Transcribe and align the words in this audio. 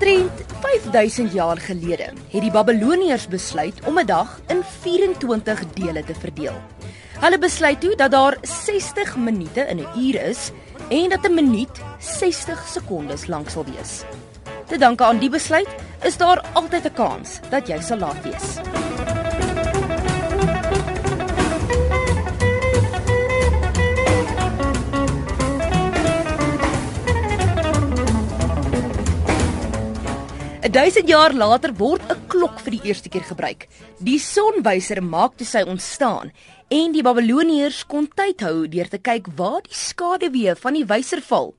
Omtrent 0.00 0.44
5000 0.60 1.32
jaar 1.32 1.58
gelede 1.60 2.06
het 2.32 2.40
die 2.40 2.50
Babiloniërs 2.50 3.26
besluit 3.28 3.82
om 3.84 3.98
'n 3.98 4.06
dag 4.06 4.40
in 4.48 4.62
24 4.82 5.60
dele 5.74 6.04
te 6.04 6.14
verdeel. 6.14 6.56
Hulle 7.20 7.38
besluit 7.38 7.80
toe 7.80 7.96
dat 7.96 8.10
daar 8.10 8.36
60 8.42 9.16
minute 9.16 9.60
in 9.60 9.76
'n 9.76 10.00
uur 10.00 10.22
is 10.22 10.50
en 10.88 11.08
dat 11.08 11.28
'n 11.28 11.34
minuut 11.34 11.80
60 11.98 12.66
sekondes 12.68 13.26
lank 13.26 13.48
sal 13.50 13.64
wees. 13.64 14.02
Te 14.66 14.78
danke 14.78 15.04
aan 15.04 15.18
die 15.18 15.30
besluit 15.30 15.68
is 16.02 16.16
daar 16.16 16.44
altyd 16.52 16.84
'n 16.84 16.92
kans 16.94 17.40
dat 17.50 17.68
jy 17.68 17.80
sal 17.80 17.98
laat 17.98 18.22
wees. 18.22 18.56
1000 30.70 31.08
jaar 31.08 31.32
later 31.34 31.72
word 31.74 32.02
'n 32.06 32.26
klok 32.30 32.60
vir 32.62 32.70
die 32.70 32.84
eerste 32.86 33.08
keer 33.08 33.24
gebruik. 33.26 33.66
Die 33.98 34.18
sonwyser 34.22 35.02
maak 35.02 35.34
toe 35.36 35.46
sy 35.46 35.62
ontstaan 35.66 36.30
en 36.68 36.92
die 36.92 37.02
Babiloniërs 37.02 37.86
kon 37.90 38.06
tyd 38.06 38.40
hou 38.46 38.68
deur 38.68 38.88
te 38.88 38.98
kyk 38.98 39.26
waar 39.34 39.62
die 39.66 39.74
skaduwee 39.74 40.54
van 40.54 40.74
die 40.74 40.84
wyser 40.86 41.22
val. 41.22 41.54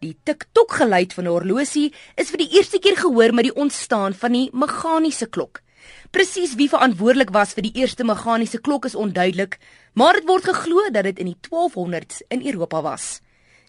Die 0.00 0.16
tik-tok 0.24 0.72
geluid 0.72 1.12
van 1.12 1.24
'n 1.24 1.30
horlosie 1.30 1.92
is 2.16 2.30
vir 2.30 2.38
die 2.38 2.50
eerste 2.56 2.78
keer 2.78 2.96
gehoor 2.96 3.32
met 3.32 3.44
die 3.44 3.54
ontstaan 3.54 4.14
van 4.14 4.32
die 4.32 4.50
meganiese 4.52 5.26
klok. 5.26 5.62
Presies 6.10 6.56
wie 6.56 6.68
verantwoordelik 6.68 7.30
was 7.30 7.54
vir 7.54 7.62
die 7.62 7.78
eerste 7.78 8.04
meganiese 8.04 8.58
klok 8.58 8.84
is 8.84 8.94
onduidelik, 8.94 9.58
maar 9.94 10.14
dit 10.14 10.26
word 10.26 10.44
geglo 10.44 10.90
dat 10.90 11.04
dit 11.04 11.18
in 11.18 11.26
die 11.26 11.38
1200s 11.40 12.22
in 12.28 12.42
Europa 12.46 12.82
was. 12.82 13.20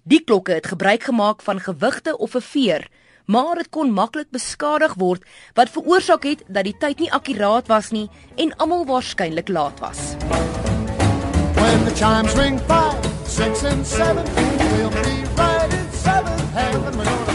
Die 0.06 0.24
klokke 0.24 0.54
het 0.54 0.66
gebruik 0.66 1.04
gemaak 1.04 1.42
van 1.42 1.60
gewigte 1.60 2.18
of 2.18 2.36
'n 2.36 2.42
veer 2.42 2.90
maar 3.32 3.56
dit 3.56 3.70
kon 3.70 3.94
maklik 3.96 4.30
beskadig 4.36 4.94
word 5.00 5.24
wat 5.56 5.72
veroorsaak 5.72 6.28
het 6.28 6.44
dat 6.48 6.68
die 6.68 6.76
tyd 6.84 7.00
nie 7.00 7.12
akkuraat 7.20 7.72
was 7.72 7.92
nie 7.96 8.08
en 8.36 8.52
almal 8.58 8.86
waarskynlik 8.90 9.48
laat 9.48 9.80
was. 9.80 10.16
When 11.56 11.86
the 11.86 11.96
chimes 11.96 12.36
ring 12.36 12.60
5, 12.68 13.12
6 13.26 13.64
and 13.64 13.88
7, 13.88 14.24
we'll 14.76 14.90
be 14.90 15.24
right 15.38 15.74
in 15.74 15.88
7 15.92 16.26
heaven. 16.58 17.31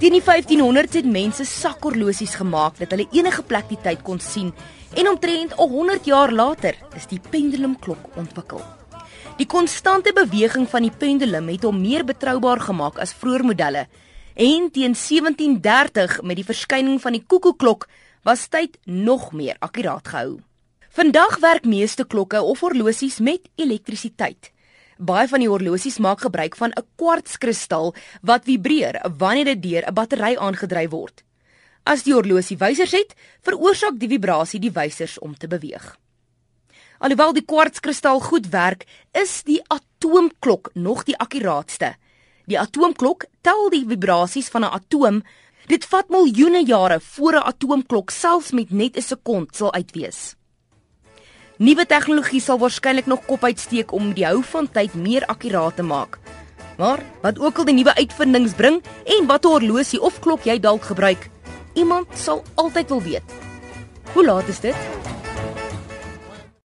Tonight. 0.00 0.48
Die 0.48 0.56
1500s 0.56 0.94
het 0.94 1.06
mense 1.06 1.44
sakhorlosies 1.44 2.34
gemaak 2.34 2.78
dat 2.78 2.90
hulle 2.90 3.08
enige 3.12 3.42
plek 3.42 3.68
die 3.68 3.78
tyd 3.82 4.02
kon 4.02 4.20
sien 4.20 4.52
En 4.94 5.08
omtrent 5.08 5.52
100 5.52 6.04
jaar 6.04 6.32
later 6.32 6.74
is 6.96 7.06
die 7.06 7.20
pendulumklok 7.30 8.16
ontwikkel. 8.18 8.62
Die 9.38 9.46
konstante 9.46 10.12
beweging 10.12 10.66
van 10.68 10.82
die 10.82 10.90
pendulum 10.90 11.48
het 11.48 11.64
hom 11.64 11.78
meer 11.80 12.04
betroubaar 12.04 12.60
gemaak 12.60 12.98
as 12.98 13.14
vroeë 13.14 13.46
modelle. 13.52 13.86
En 14.34 14.66
teen 14.74 14.96
1730 14.98 16.20
met 16.26 16.40
die 16.40 16.46
verskyning 16.46 16.98
van 17.00 17.14
die 17.14 17.22
koekoeklok 17.22 17.86
was 18.26 18.48
tyd 18.50 18.78
nog 18.84 19.30
meer 19.32 19.56
akkuraat 19.60 20.08
gehou. 20.08 20.40
Vandag 20.90 21.38
werk 21.38 21.64
meeste 21.64 22.04
klokke 22.04 22.42
of 22.42 22.60
horlosies 22.60 23.20
met 23.22 23.46
elektrisiteit. 23.54 24.50
Baie 25.00 25.24
van 25.30 25.40
die 25.40 25.48
horlosies 25.48 25.96
maak 25.96 26.20
gebruik 26.20 26.56
van 26.60 26.72
'n 26.76 26.84
kwartskristal 27.00 27.94
wat 28.20 28.44
vibreer 28.44 29.00
wanneer 29.16 29.44
dit 29.44 29.62
deur 29.62 29.84
'n 29.86 29.94
battery 29.94 30.36
aangedryf 30.36 30.90
word. 30.90 31.24
As 31.84 32.02
die 32.02 32.12
horlosie 32.12 32.56
wysers 32.56 32.92
het, 32.92 33.14
veroorsaak 33.40 33.98
die 33.98 34.08
vibrasie 34.08 34.60
die 34.60 34.72
wysers 34.72 35.18
om 35.18 35.36
te 35.36 35.48
beweeg. 35.48 35.96
Alhoewel 36.98 37.32
die 37.32 37.44
kwartskristal 37.44 38.20
goed 38.20 38.48
werk, 38.48 38.84
is 39.12 39.42
die 39.42 39.62
atoomklok 39.68 40.70
nog 40.74 41.04
die 41.04 41.16
akkuraatste. 41.16 41.94
Die 42.44 42.60
atoomklok 42.60 43.24
tel 43.40 43.70
die 43.70 43.86
vibrasies 43.86 44.48
van 44.48 44.64
'n 44.64 44.72
atoom. 44.72 45.22
Dit 45.66 45.84
vat 45.84 46.08
miljoene 46.08 46.64
jare 46.66 47.00
voor 47.00 47.32
'n 47.32 47.46
atoomklok 47.52 48.10
selfs 48.10 48.52
met 48.52 48.70
net 48.70 48.96
'n 48.96 49.02
sekond 49.02 49.56
sal 49.56 49.72
uitwees. 49.72 50.36
Nuwe 51.60 51.84
tegnologie 51.84 52.40
sal 52.40 52.56
waarskynlik 52.58 53.06
nog 53.06 53.26
kop 53.28 53.42
uitsteek 53.44 53.92
om 53.92 54.14
die 54.16 54.24
hou 54.24 54.38
van 54.52 54.68
tyd 54.72 54.94
meer 54.96 55.26
akkuraat 55.28 55.76
te 55.76 55.84
maak. 55.84 56.16
Maar 56.80 57.02
wat 57.20 57.38
ook 57.38 57.60
al 57.60 57.68
die 57.68 57.74
nuwe 57.76 57.92
uitvindings 57.98 58.56
bring 58.56 58.80
en 59.04 59.28
watter 59.28 59.50
horlosie 59.58 60.00
of 60.00 60.16
klok 60.24 60.48
jy 60.48 60.56
dalk 60.56 60.88
gebruik, 60.88 61.28
Iemand 61.78 62.06
sal 62.18 62.42
altyd 62.54 62.88
wil 62.88 63.02
weet. 63.02 63.34
Hoe 64.12 64.24
laat 64.24 64.48
is 64.48 64.60
dit? 64.60 65.19